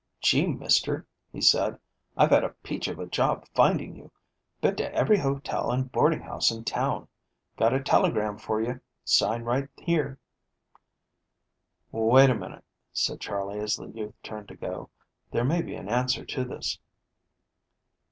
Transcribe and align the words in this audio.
"Gee, 0.19 0.47
Mister," 0.47 1.05
he 1.31 1.41
said, 1.41 1.77
"I've 2.17 2.31
had 2.31 2.43
a 2.43 2.55
peach 2.63 2.87
of 2.87 2.97
a 2.97 3.05
job 3.05 3.45
finding 3.53 3.95
you. 3.95 4.11
Been 4.59 4.75
to 4.77 4.91
every 4.95 5.19
hotel 5.19 5.69
and 5.69 5.91
boarding 5.91 6.21
house 6.21 6.49
in 6.49 6.63
town. 6.63 7.07
Got 7.55 7.73
a 7.75 7.79
telegram 7.83 8.39
for 8.39 8.59
you. 8.59 8.81
Sign 9.05 9.43
right 9.43 9.69
here." 9.77 10.17
"Wait 11.91 12.31
a 12.31 12.35
minute," 12.35 12.65
said 12.91 13.21
Charley, 13.21 13.59
as 13.59 13.75
the 13.75 13.89
youth 13.89 14.15
turned 14.23 14.47
to 14.47 14.55
go. 14.55 14.89
"There 15.29 15.45
may 15.45 15.61
be 15.61 15.75
an 15.75 15.87
answer 15.87 16.25
to 16.25 16.45
this." 16.45 16.79